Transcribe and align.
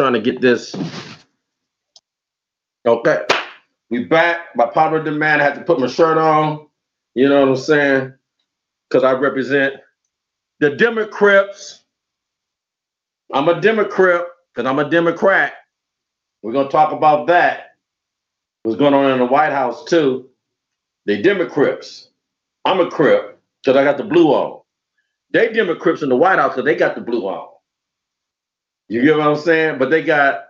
trying 0.00 0.14
to 0.14 0.20
get 0.20 0.40
this. 0.40 0.74
Okay. 2.86 3.18
We 3.90 4.04
back. 4.04 4.56
My 4.56 4.64
popular 4.64 5.04
demand, 5.04 5.42
I 5.42 5.44
had 5.44 5.56
to 5.56 5.60
put 5.60 5.78
my 5.78 5.88
shirt 5.88 6.16
on. 6.16 6.68
You 7.14 7.28
know 7.28 7.40
what 7.40 7.48
I'm 7.50 7.56
saying? 7.56 8.14
Because 8.88 9.04
I 9.04 9.12
represent 9.12 9.74
the 10.60 10.70
Democrats. 10.70 11.84
I'm 13.34 13.48
a 13.48 13.60
Democrat 13.60 14.24
because 14.54 14.66
I'm 14.66 14.78
a 14.78 14.88
Democrat. 14.88 15.52
We're 16.40 16.52
going 16.52 16.68
to 16.68 16.72
talk 16.72 16.92
about 16.92 17.26
that. 17.26 17.76
What's 18.62 18.78
going 18.78 18.94
on 18.94 19.10
in 19.10 19.18
the 19.18 19.26
White 19.26 19.52
House, 19.52 19.84
too. 19.84 20.30
They 21.04 21.20
Democrats. 21.20 22.08
I'm 22.64 22.80
a 22.80 22.90
Crip 22.90 23.38
because 23.62 23.76
I 23.76 23.84
got 23.84 23.98
the 23.98 24.04
blue 24.04 24.28
on. 24.28 24.62
They 25.30 25.52
Democrats 25.52 26.00
in 26.00 26.08
the 26.08 26.16
White 26.16 26.38
House 26.38 26.52
because 26.52 26.64
they 26.64 26.74
got 26.74 26.94
the 26.94 27.02
blue 27.02 27.26
on. 27.26 27.50
You 28.90 29.02
get 29.02 29.16
what 29.16 29.28
I'm 29.28 29.36
saying? 29.36 29.78
But 29.78 29.90
they 29.90 30.02
got 30.02 30.48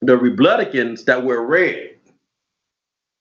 the 0.00 0.16
Republicans 0.16 1.04
that 1.06 1.24
wear 1.24 1.40
red. 1.42 1.96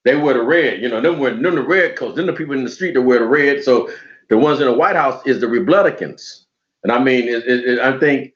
They 0.06 0.16
wear 0.16 0.36
the 0.36 0.44
red, 0.44 0.80
you 0.80 0.90
know, 0.90 1.02
them 1.02 1.18
wear 1.18 1.34
them 1.34 1.56
the 1.56 1.64
red 1.64 1.96
coats. 1.96 2.18
Then 2.18 2.28
the 2.28 2.34
people 2.34 2.54
in 2.54 2.64
the 2.64 2.70
street 2.70 2.94
that 2.94 3.02
wear 3.02 3.18
the 3.20 3.26
red. 3.26 3.64
So 3.64 3.90
the 4.30 4.38
ones 4.38 4.60
in 4.60 4.68
the 4.68 4.74
White 4.74 4.96
House 4.96 5.26
is 5.26 5.42
the 5.42 5.48
Republicans. 5.48 6.46
And 6.84 6.92
I 6.92 7.04
mean, 7.04 7.28
it, 7.28 7.48
it, 7.48 7.80
I 7.80 8.00
think 8.00 8.34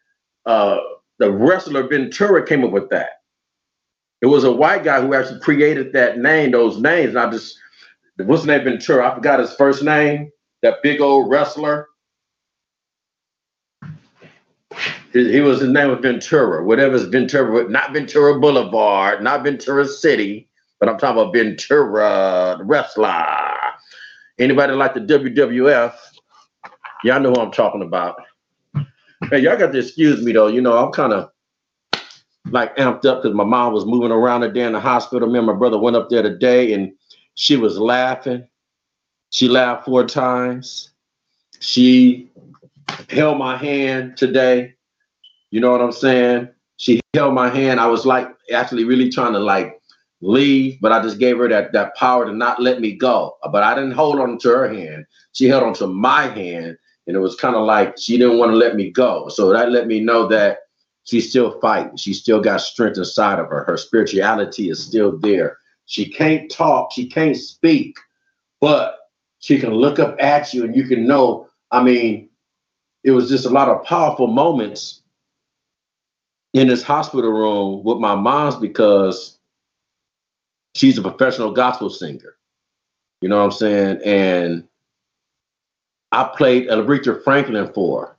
uh, 0.48 0.80
the 1.20 1.32
wrestler 1.32 1.88
Ventura 1.88 2.44
came 2.44 2.64
up 2.64 2.72
with 2.72 2.90
that. 2.90 3.10
It 4.22 4.28
was 4.28 4.44
a 4.44 4.52
white 4.52 4.84
guy 4.84 5.02
who 5.02 5.14
actually 5.14 5.42
created 5.42 5.94
that 5.94 6.18
name, 6.18 6.50
those 6.50 6.80
names. 6.80 7.10
And 7.10 7.20
I 7.20 7.30
just, 7.30 7.56
what's 8.18 8.42
his 8.42 8.48
name, 8.48 8.64
Ventura? 8.64 9.12
I 9.12 9.14
forgot 9.14 9.40
his 9.40 9.54
first 9.54 9.84
name. 9.84 10.32
That 10.64 10.82
big 10.82 11.00
old 11.00 11.30
wrestler. 11.30 11.87
He, 15.26 15.40
was 15.42 15.62
his 15.62 15.70
name 15.70 15.90
was 15.90 16.00
Ventura, 16.00 16.64
whatever's 16.64 17.06
Ventura, 17.06 17.68
not 17.70 17.92
Ventura 17.92 18.40
Boulevard, 18.40 19.24
not 19.24 19.44
Ventura 19.44 19.88
City, 19.88 20.48
but 20.80 20.90
I'm 20.90 20.98
talking 20.98 21.22
about 21.22 21.34
Ventura, 21.34 22.60
wrestler. 22.62 23.26
Anybody 24.38 24.74
like 24.74 24.94
the 24.94 25.00
WWF? 25.00 25.94
Y'all 27.04 27.20
know 27.20 27.32
who 27.32 27.42
I'm 27.42 27.52
talking 27.52 27.82
about. 27.82 28.18
Hey, 29.32 29.40
y'all 29.40 29.58
got 29.58 29.72
to 29.72 29.80
excuse 29.80 30.22
me 30.24 30.32
though. 30.32 30.48
You 30.48 30.62
know, 30.62 30.78
I'm 30.78 30.92
kind 30.92 31.14
of 31.14 31.32
like 32.52 32.76
amped 32.78 33.06
up 33.06 33.24
because 33.24 33.36
my 33.36 33.44
mom 33.44 33.74
was 33.74 33.86
moving 33.86 34.12
around 34.12 34.42
today 34.42 34.64
in 34.64 34.74
the 34.74 34.80
hospital. 34.80 35.30
Me 35.30 35.40
and 35.40 35.48
my 35.48 35.54
brother 35.54 35.80
went 35.80 35.96
up 35.96 36.10
there 36.10 36.22
today 36.22 36.74
and 36.74 36.94
she 37.34 37.58
was 37.58 37.80
laughing. 37.80 38.48
She 39.32 39.48
laughed 39.48 39.86
four 39.86 40.06
times. 40.06 40.92
She 41.60 42.30
held 43.10 43.40
my 43.40 43.58
hand 43.58 44.18
today. 44.18 44.76
You 45.52 45.62
know 45.62 45.72
what 45.72 45.82
I'm 45.82 45.92
saying? 45.92 46.50
She 46.78 47.00
held 47.14 47.34
my 47.34 47.50
hand. 47.50 47.80
I 47.80 47.88
was 47.88 48.06
like 48.06 48.28
actually 48.54 48.84
really 48.84 49.10
trying 49.10 49.34
to 49.34 49.40
like 49.40 49.80
leave, 50.22 50.80
but 50.82 50.92
I 50.92 51.02
just 51.02 51.20
gave 51.20 51.38
her 51.38 51.48
that 51.50 51.74
that 51.74 51.96
power 51.96 52.26
to 52.26 52.34
not 52.34 52.62
let 52.62 52.82
me 52.82 52.94
go. 52.94 53.38
But 53.52 53.64
I 53.64 53.74
didn't 53.76 53.92
hold 53.92 54.20
on 54.20 54.38
to 54.40 54.50
her 54.50 54.74
hand. 54.74 55.06
She 55.34 55.46
held 55.48 55.64
on 55.64 55.74
to 55.76 55.88
my 55.88 56.24
hand, 56.28 56.78
and 57.08 57.16
it 57.16 57.20
was 57.20 57.36
kind 57.36 57.56
of 57.56 57.66
like 57.66 57.98
she 57.98 58.18
didn't 58.18 58.38
want 58.38 58.52
to 58.52 58.58
let 58.58 58.76
me 58.76 58.92
go. 58.92 59.30
So 59.30 59.52
that 59.54 59.72
let 59.72 59.88
me 59.88 60.00
know 60.00 60.28
that 60.28 60.60
she's 61.06 61.30
still 61.30 61.60
fighting. 61.60 61.98
She 61.98 62.14
still 62.14 62.42
got 62.42 62.62
strength 62.62 62.98
inside 62.98 63.40
of 63.40 63.48
her. 63.48 63.64
Her 63.64 63.78
spirituality 63.78 64.70
is 64.70 64.84
still 64.84 65.18
there. 65.18 65.58
She 65.86 66.10
can't 66.10 66.52
talk, 66.52 66.92
she 66.92 67.08
can't 67.08 67.38
speak, 67.38 67.96
but 68.60 68.98
she 69.40 69.58
can 69.58 69.74
look 69.74 70.00
up 70.00 70.18
at 70.20 70.54
you 70.54 70.66
and 70.66 70.76
you 70.76 70.84
can 70.84 71.08
know. 71.08 71.48
I 71.72 71.82
mean, 71.82 72.30
it 73.06 73.12
was 73.12 73.30
just 73.30 73.46
a 73.46 73.50
lot 73.50 73.70
of 73.70 73.86
powerful 73.86 74.28
moments 74.28 75.04
in 76.58 76.68
this 76.68 76.84
hospital 76.84 77.32
room 77.32 77.84
with 77.84 78.00
my 78.00 78.16
mom's 78.16 78.56
because 78.56 79.38
she's 80.76 80.98
a 80.98 81.02
professional 81.02 81.52
gospel 81.52 81.90
singer. 81.90 82.36
You 83.22 83.30
know 83.30 83.38
what 83.38 83.46
I'm 83.46 83.52
saying? 83.52 84.02
And 84.06 84.68
I 86.12 86.24
played 86.36 86.68
Aretha 86.68 87.24
Franklin 87.24 87.72
for. 87.74 88.18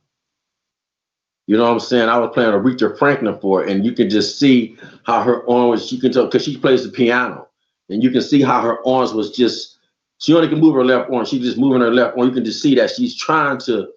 You 1.47 1.57
know 1.57 1.65
what 1.65 1.73
I'm 1.73 1.81
saying? 1.81 2.09
I 2.09 2.19
was 2.19 2.31
playing 2.35 2.51
Aretha 2.51 2.99
Franklin 2.99 3.39
for 3.41 3.62
her, 3.62 3.67
and 3.67 3.85
you 3.85 3.93
can 3.93 4.11
just 4.11 4.39
see 4.39 4.77
how 5.05 5.23
her 5.23 5.49
arms, 5.49 5.91
you 5.91 5.99
can 5.99 6.12
tell, 6.12 6.27
because 6.27 6.45
she 6.45 6.59
plays 6.59 6.85
the 6.85 6.91
piano, 6.91 7.49
and 7.89 8.03
you 8.03 8.11
can 8.11 8.21
see 8.21 8.43
how 8.43 8.61
her 8.61 8.87
arms 8.87 9.12
was 9.15 9.31
just, 9.31 9.79
she 10.19 10.35
only 10.35 10.49
can 10.49 10.61
move 10.61 10.75
her 10.75 10.85
left 10.85 11.11
arm. 11.11 11.25
She's 11.25 11.41
just 11.41 11.57
moving 11.57 11.81
her 11.81 11.93
left 11.93 12.19
arm. 12.19 12.29
You 12.29 12.35
can 12.35 12.45
just 12.45 12.61
see 12.61 12.75
that 12.75 12.91
she's 12.91 13.17
trying 13.17 13.59
to 13.61 13.89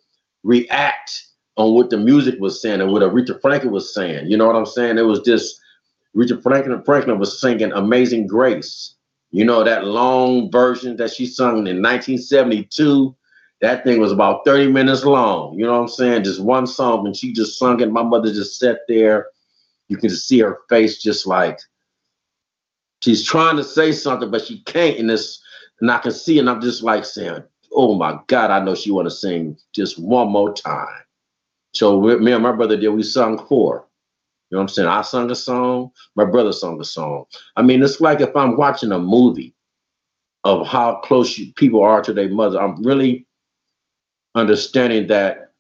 react 0.44 1.26
on 1.58 1.74
what 1.74 1.90
the 1.90 1.98
music 1.98 2.40
was 2.40 2.62
saying 2.62 2.82
and 2.82 2.92
what 2.92 3.02
Aretha 3.02 3.40
Franklin 3.42 3.72
was 3.72 3.94
saying. 3.94 4.28
You 4.28 4.38
know 4.38 4.48
what 4.48 4.56
I'm 4.56 4.66
saying? 4.66 4.98
It 4.98 5.04
was 5.04 5.20
just 5.22 5.60
Aretha 6.16 6.42
Franklin 6.42 6.84
Franklin 6.84 7.20
was 7.20 7.40
singing 7.40 7.72
Amazing 7.72 8.28
Grace. 8.28 8.96
You 9.32 9.46
know, 9.46 9.64
that 9.64 9.86
long 9.86 10.52
version 10.52 10.98
that 10.98 11.12
she 11.12 11.26
sung 11.26 11.68
in 11.68 11.82
1972. 11.82 13.16
That 13.62 13.84
thing 13.84 14.00
was 14.00 14.12
about 14.12 14.44
30 14.44 14.72
minutes 14.72 15.06
long. 15.06 15.58
You 15.58 15.66
know 15.66 15.74
what 15.74 15.82
I'm 15.82 15.88
saying? 15.88 16.24
Just 16.24 16.42
one 16.42 16.68
song. 16.68 17.06
And 17.06 17.16
she 17.16 17.32
just 17.32 17.58
sung 17.58 17.80
it. 17.80 17.92
My 17.92 18.04
mother 18.04 18.34
just 18.34 18.60
sat 18.60 18.80
there. 18.88 19.28
You 19.88 19.98
can 19.98 20.10
just 20.10 20.28
see 20.28 20.40
her 20.40 20.60
face 20.68 21.02
just 21.02 21.28
like 21.28 21.60
she's 23.02 23.24
trying 23.24 23.58
to 23.58 23.64
say 23.64 23.92
something, 23.92 24.32
but 24.32 24.46
she 24.46 24.62
can't. 24.62 24.98
And 24.98 25.10
this, 25.10 25.42
and 25.80 25.92
I 25.92 26.00
can 26.00 26.12
see, 26.12 26.40
and 26.40 26.50
I'm 26.50 26.62
just 26.62 26.84
like 26.84 27.06
saying, 27.06 27.44
Oh 27.74 27.96
my 27.96 28.20
God, 28.28 28.52
I 28.52 28.64
know 28.64 28.76
she 28.76 28.92
want 28.92 29.08
to 29.08 29.16
sing 29.16 29.58
just 29.74 29.98
one 29.98 30.30
more 30.30 30.54
time. 30.54 30.88
So 31.74 32.02
me 32.02 32.32
and 32.32 32.44
my 32.44 32.52
brother 32.52 32.78
did, 32.78 32.90
we 32.90 33.04
sung 33.04 33.46
four. 33.48 33.88
You 34.50 34.56
know 34.56 34.60
what 34.60 34.64
I'm 34.64 34.68
saying? 34.70 34.90
I 34.90 35.02
sung 35.02 35.32
a 35.32 35.36
song, 35.36 35.92
my 36.16 36.26
brother 36.26 36.52
sung 36.52 36.80
a 36.82 36.86
song. 36.86 37.26
I 37.56 37.62
mean, 37.62 37.82
it's 37.82 38.02
like 38.02 38.20
if 38.20 38.36
I'm 38.36 38.58
watching 38.58 38.92
a 38.92 39.00
movie 39.00 39.56
of 40.44 40.68
how 40.68 40.96
close 40.96 41.38
you, 41.38 41.54
people 41.54 41.82
are 41.84 42.02
to 42.02 42.14
their 42.14 42.30
mother, 42.30 42.62
I'm 42.62 42.84
really 42.84 43.28
understanding 44.36 45.08
that 45.08 45.54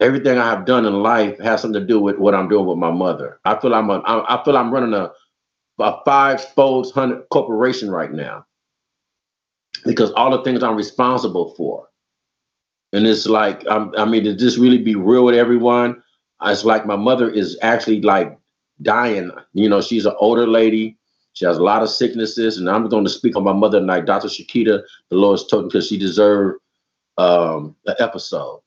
everything 0.00 0.36
I 0.38 0.50
have 0.50 0.66
done 0.66 0.84
in 0.84 1.02
life 1.02 1.38
has 1.38 1.62
something 1.62 1.80
to 1.80 1.86
do 1.86 2.00
with 2.00 2.18
what 2.18 2.34
I'm 2.34 2.48
doing 2.48 2.66
with 2.66 2.78
my 2.78 2.90
mother. 2.90 3.40
I 3.44 3.58
feel 3.58 3.74
I'm 3.74 3.88
a, 3.88 4.02
I 4.06 4.42
feel 4.44 4.56
I'm 4.56 4.72
running 4.72 4.92
a, 4.94 5.10
a 5.78 6.04
five 6.04 6.44
fold 6.54 6.92
hundred 6.92 7.22
corporation 7.30 7.90
right 7.90 8.12
now 8.12 8.44
because 9.84 10.10
all 10.12 10.30
the 10.30 10.42
things 10.42 10.62
I'm 10.62 10.76
responsible 10.76 11.54
for. 11.54 11.88
And 12.92 13.06
it's 13.06 13.26
like, 13.26 13.64
I'm, 13.68 13.94
I 13.96 14.04
mean, 14.04 14.24
to 14.24 14.34
just 14.34 14.58
really 14.58 14.78
be 14.78 14.94
real 14.94 15.24
with 15.24 15.34
everyone, 15.34 16.02
it's 16.44 16.64
like 16.64 16.86
my 16.86 16.96
mother 16.96 17.30
is 17.30 17.58
actually 17.62 18.02
like 18.02 18.38
dying. 18.82 19.30
You 19.54 19.68
know, 19.68 19.80
she's 19.80 20.06
an 20.06 20.14
older 20.18 20.46
lady. 20.46 20.98
She 21.34 21.44
has 21.46 21.56
a 21.56 21.62
lot 21.62 21.82
of 21.82 21.88
sicknesses. 21.88 22.58
And 22.58 22.68
I'm 22.68 22.88
going 22.88 23.04
to 23.04 23.10
speak 23.10 23.36
on 23.36 23.44
my 23.44 23.52
mother 23.52 23.80
tonight, 23.80 24.04
Dr. 24.04 24.28
Shakita, 24.28 24.82
the 25.08 25.16
Lord's 25.16 25.46
told 25.46 25.68
because 25.68 25.88
she 25.88 25.98
deserved 25.98 26.60
um, 27.18 27.74
an 27.86 27.94
episode. 27.98 28.60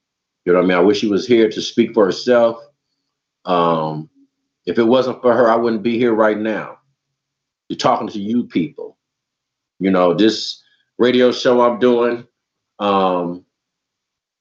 You 0.46 0.54
know 0.54 0.60
what 0.60 0.66
I 0.66 0.68
mean? 0.70 0.78
I 0.78 0.82
wish 0.82 1.00
she 1.00 1.08
was 1.08 1.28
here 1.28 1.50
to 1.50 1.62
speak 1.62 1.94
for 1.94 2.06
herself. 2.06 2.60
Um, 3.46 4.10
if 4.66 4.80
it 4.80 4.84
wasn't 4.84 5.22
for 5.22 5.34
her, 5.34 5.50
I 5.50 5.56
wouldn't 5.56 5.84
be 5.84 5.98
here 5.98 6.14
right 6.14 6.38
now. 6.38 6.80
You're 7.70 7.78
talking 7.78 8.08
to 8.10 8.20
you 8.20 8.44
people. 8.46 8.98
You 9.80 9.92
know, 9.92 10.14
this 10.14 10.64
radio 10.98 11.32
show 11.32 11.62
I'm 11.62 11.80
doing, 11.80 12.26
um, 12.80 13.45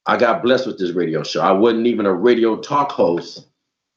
I 0.07 0.17
got 0.17 0.43
blessed 0.43 0.67
with 0.67 0.79
this 0.79 0.93
radio 0.93 1.23
show. 1.23 1.41
I 1.41 1.53
wasn't 1.53 1.87
even 1.87 2.07
a 2.07 2.13
radio 2.13 2.57
talk 2.57 2.93
host 2.93 3.47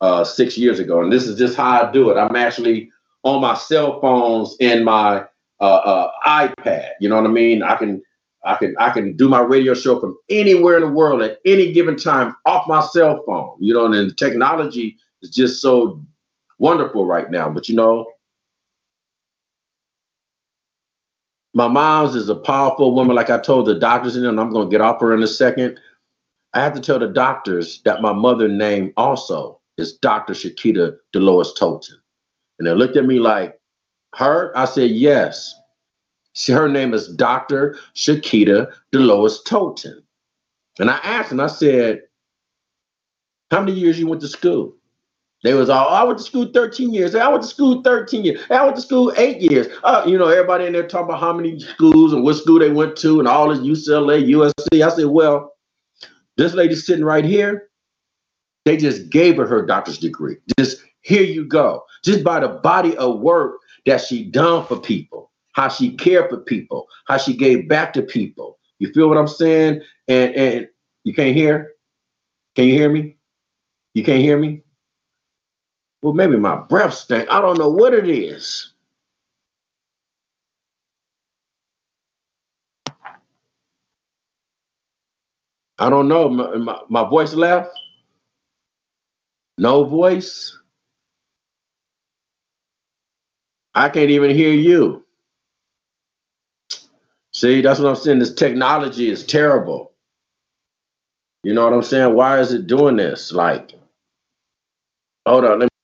uh, 0.01 0.23
six 0.23 0.57
years 0.57 0.79
ago, 0.79 1.01
and 1.01 1.12
this 1.12 1.28
is 1.28 1.38
just 1.38 1.57
how 1.57 1.84
I 1.84 1.91
do 1.91 2.09
it. 2.09 2.18
I'm 2.18 2.35
actually 2.35 2.91
on 3.23 3.41
my 3.41 3.56
cell 3.56 4.00
phones 4.00 4.56
and 4.62 4.85
my 4.85 5.25
uh, 5.59 5.63
uh, 5.63 6.12
iPad. 6.25 6.91
You 7.01 7.09
know 7.09 7.16
what 7.16 7.25
I 7.25 7.34
mean? 7.34 7.62
I 7.62 7.75
can, 7.75 8.01
I 8.46 8.56
can, 8.56 8.75
I 8.79 8.90
can 8.91 9.17
do 9.17 9.28
my 9.28 9.41
radio 9.41 9.73
show 9.73 10.00
from 10.00 10.17
anywhere 10.29 10.78
in 10.78 10.84
the 10.84 10.90
world 10.90 11.22
at 11.23 11.40
any 11.46 11.73
given 11.73 11.97
time 11.97 12.35
off 12.46 12.67
my 12.67 12.81
cell 12.81 13.22
phone. 13.25 13.57
You 13.59 13.73
know, 13.73 13.85
and 13.85 14.09
the 14.09 14.13
technology 14.13 14.97
is 15.22 15.31
just 15.31 15.62
so 15.62 16.02
wonderful 16.58 17.05
right 17.05 17.29
now. 17.29 17.49
But 17.49 17.67
you 17.67 17.76
know, 17.76 18.09
my 21.53 21.67
mom's 21.67 22.16
is 22.16 22.29
a 22.29 22.35
powerful 22.35 22.93
woman. 22.93 23.16
Like 23.16 23.29
I 23.29 23.40
told 23.40 23.66
the 23.66 23.78
doctors, 23.78 24.16
and 24.16 24.40
I'm 24.40 24.52
going 24.52 24.70
to 24.70 24.72
get 24.72 24.79
off 24.79 25.02
her 25.02 25.14
in 25.14 25.23
a 25.23 25.28
second. 25.28 25.79
I 26.58 26.62
had 26.62 26.74
to 26.74 26.82
tell 26.82 26.98
the 26.98 27.08
doctors 27.08 27.84
that 27.84 28.02
my 28.02 28.12
mother 28.12 28.48
name 28.48 28.92
also 28.98 29.62
is 29.78 29.94
Dr. 30.00 30.34
Shakita 30.34 30.98
Dolores 31.14 31.54
Tolton. 31.54 31.94
And 32.58 32.68
they 32.68 32.74
looked 32.74 32.98
at 32.98 33.06
me 33.06 33.20
like, 33.20 33.59
her? 34.16 34.58
I 34.58 34.66
said, 34.66 34.90
yes. 34.90 35.54
She, 36.34 36.52
her 36.54 36.68
name 36.68 36.96
is 36.96 37.09
Dr. 37.09 37.78
Shakita 37.96 38.74
Dolores 38.92 39.44
Tolton. 39.48 40.02
And 40.80 40.90
I 40.90 40.96
asked 41.04 41.32
and 41.32 41.44
I 41.44 41.46
said, 41.46 42.02
how 43.52 43.59
many 43.59 43.74
years 43.74 44.00
you 44.00 44.08
went 44.08 44.22
to 44.22 44.28
school? 44.28 44.74
They 45.44 45.54
was 45.54 45.70
all, 45.70 45.86
oh, 45.88 45.94
I 45.94 46.04
went 46.06 46.18
to 46.18 46.24
school 46.24 46.50
13 46.52 46.92
years. 46.92 47.14
I 47.14 47.28
went 47.28 47.44
to 47.44 47.50
school 47.50 47.84
13 47.84 48.26
years. 48.26 48.42
I 48.50 48.64
went 48.64 48.78
to 48.78 48.82
school 48.82 49.14
eight 49.18 49.40
years. 49.42 49.68
Uh, 49.84 50.04
you 50.08 50.18
know, 50.18 50.28
everybody 50.28 50.66
in 50.66 50.74
there 50.74 50.88
talking 50.88 51.09
about 51.09 51.20
how 51.20 51.34
many 51.34 51.59
schools 51.59 52.14
and 52.14 52.24
what 52.24 52.38
school 52.38 52.58
they 52.58 52.72
went 52.72 52.96
to 52.98 53.20
and 53.20 53.28
all 53.28 53.50
this 53.50 53.59
UCLA, 53.59 54.28
USC. 54.28 54.84
I 54.84 54.90
said, 54.90 55.06
well, 55.06 55.54
this 56.37 56.53
lady 56.53 56.75
sitting 56.75 57.05
right 57.05 57.25
here 57.25 57.63
They 58.66 58.78
just 58.78 59.09
gave 59.09 59.37
her 59.37 59.47
her 59.47 59.66
doctor's 59.66 59.97
degree. 59.97 60.37
Just 60.59 60.84
here 61.01 61.23
you 61.23 61.45
go. 61.45 61.84
Just 62.03 62.23
by 62.23 62.39
the 62.39 62.49
body 62.49 62.95
of 62.97 63.19
work 63.22 63.59
that 63.85 64.01
she 64.01 64.23
done 64.25 64.66
for 64.67 64.79
people, 64.79 65.31
how 65.53 65.69
she 65.69 65.95
cared 65.97 66.29
for 66.29 66.37
people, 66.37 66.87
how 67.07 67.17
she 67.17 67.35
gave 67.35 67.67
back 67.67 67.93
to 67.93 68.03
people. 68.03 68.59
You 68.79 68.91
feel 68.93 69.09
what 69.09 69.17
I'm 69.17 69.28
saying? 69.28 69.81
And 70.07 70.35
and 70.35 70.69
you 71.03 71.13
can't 71.13 71.35
hear? 71.35 71.73
Can 72.55 72.66
you 72.67 72.73
hear 72.73 72.89
me? 72.89 73.17
You 73.95 74.03
can't 74.03 74.22
hear 74.22 74.39
me? 74.39 74.63
Well, 76.01 76.13
maybe 76.13 76.37
my 76.37 76.57
breath 76.57 76.93
stank. 76.95 77.29
I 77.31 77.41
don't 77.41 77.59
know 77.59 77.69
what 77.69 77.93
it 77.93 78.09
is. 78.09 78.73
I 85.79 85.90
don't 85.90 86.08
know. 86.08 86.29
My, 86.29 86.56
my, 86.56 86.79
my 86.90 87.09
voice 87.09 87.34
left? 87.34 87.72
No 89.58 89.84
voice? 89.84 90.58
I 93.76 93.90
can't 93.90 94.09
even 94.12 94.32
hear 94.35 94.52
you. 94.53 95.06
See, 97.34 97.62
that's 97.62 97.79
what 97.79 97.90
I'm 97.90 97.96
saying. 97.96 98.20
This 98.20 98.34
technology 98.34 99.09
is 99.09 99.26
terrible. 99.26 99.94
You 101.44 101.53
know 101.53 101.64
what 101.66 101.74
I'm 101.74 101.84
saying? 101.84 102.16
Why 102.16 102.40
is 102.40 102.53
it 102.53 102.68
doing 102.68 102.97
this? 102.97 103.32
Like, 103.32 103.73
hold 105.28 105.46
on. 105.46 105.59
Let 105.59 105.66
me 105.66 105.77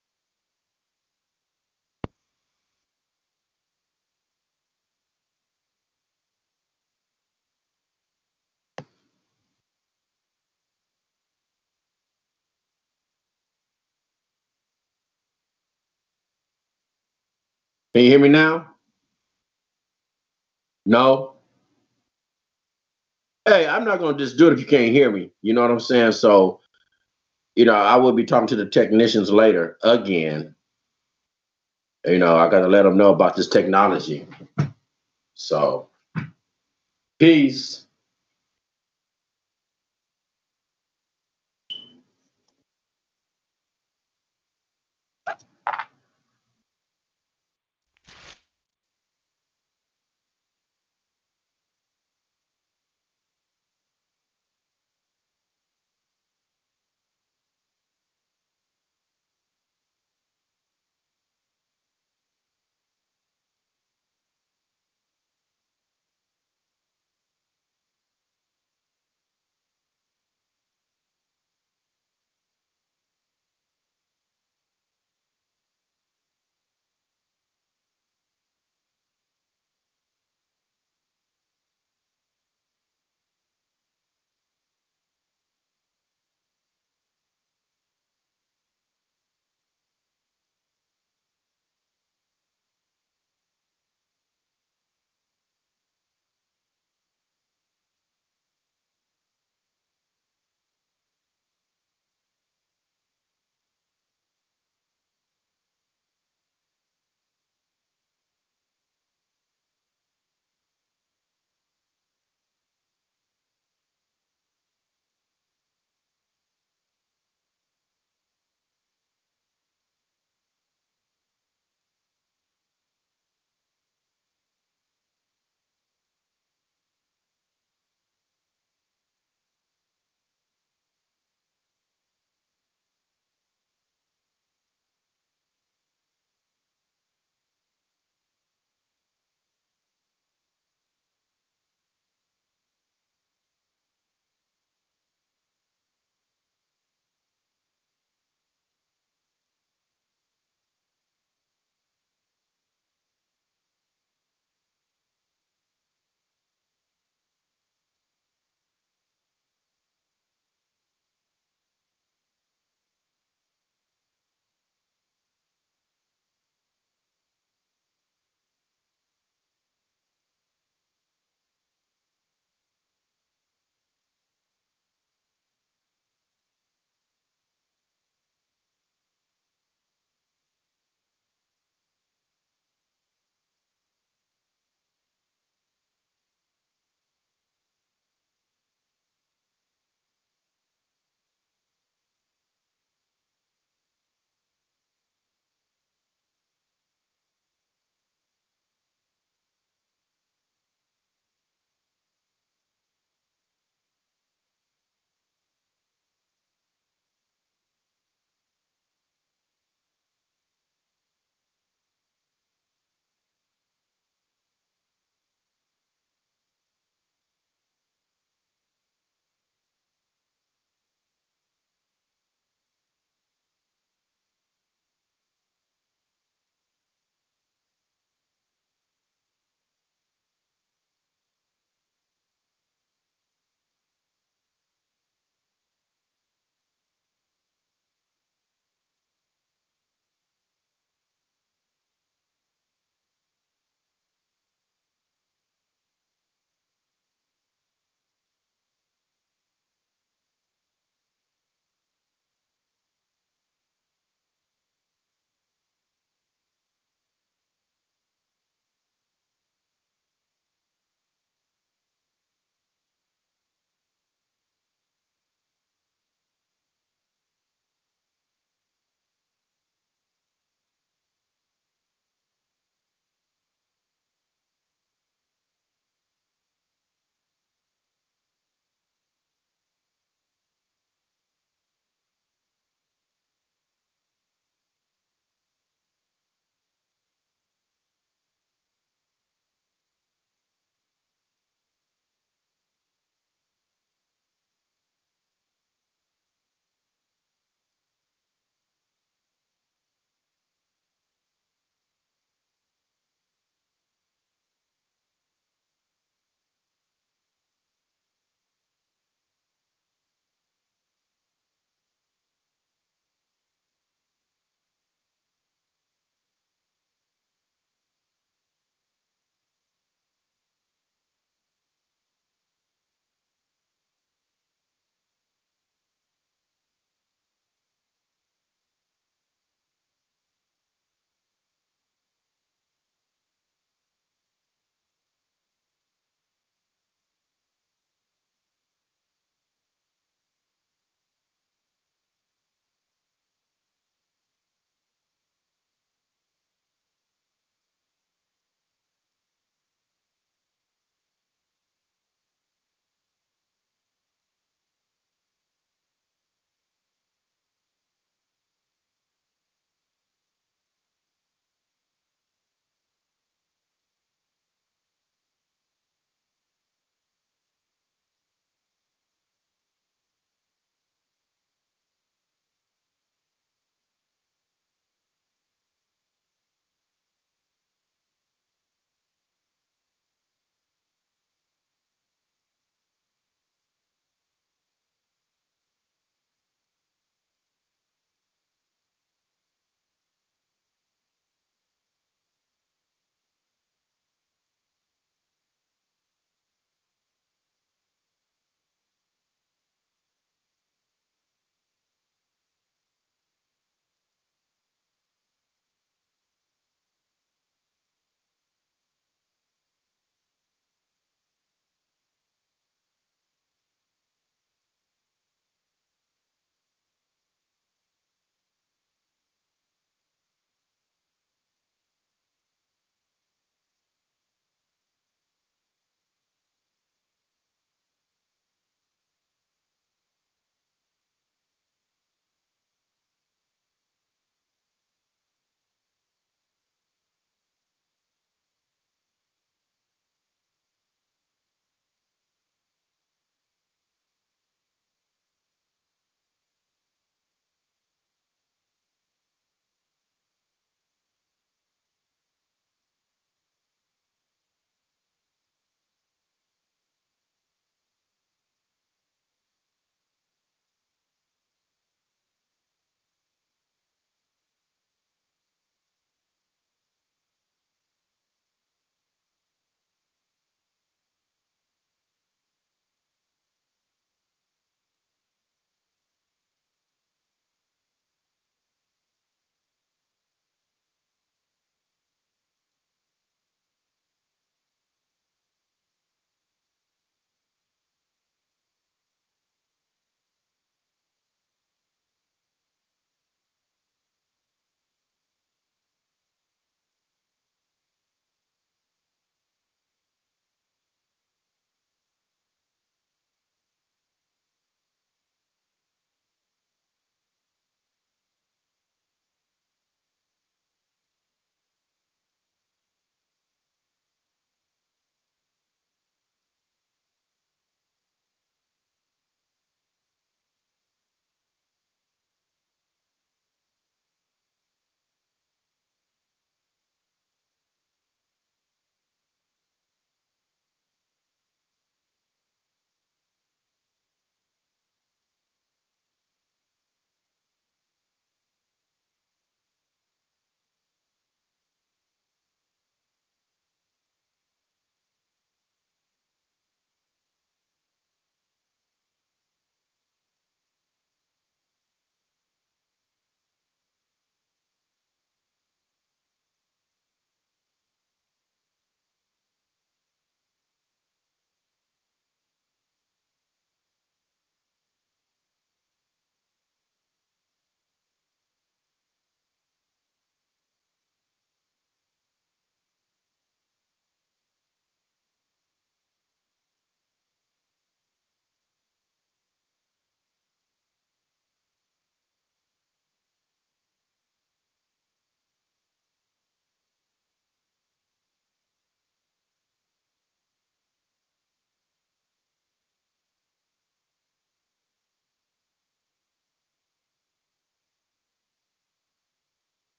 Can 17.94 18.04
you 18.04 18.10
hear 18.10 18.20
me 18.20 18.30
now? 18.30 18.68
No? 20.86 21.36
Hey, 23.46 23.68
I'm 23.68 23.84
not 23.84 24.00
to 24.00 24.14
just 24.18 24.38
do 24.38 24.48
it 24.48 24.54
if 24.54 24.60
you 24.60 24.66
can't 24.66 24.92
hear 24.92 25.12
me. 25.12 25.30
You 25.42 25.54
know 25.54 25.62
what 25.62 25.72
I'm 25.72 25.80
saying? 25.80 26.14
So, 26.14 26.62
you 27.56 27.66
know, 27.66 27.74
I 27.76 27.98
will 27.98 28.14
be 28.14 28.24
talking 28.24 28.48
to 28.48 28.56
the 28.56 28.66
technicians 28.66 29.32
later 29.32 29.78
again. 29.84 30.56
You 32.06 32.18
know, 32.20 32.36
I 32.38 32.50
got 32.50 32.62
to 32.62 32.68
let 32.68 32.84
them 32.84 32.98
know 32.98 33.14
about 33.14 33.36
this 33.36 33.48
technology. 33.48 34.28
So, 35.36 35.90
peace. 37.20 37.83